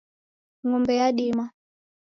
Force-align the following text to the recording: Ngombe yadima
Ngombe 0.65 0.93
yadima 0.99 1.45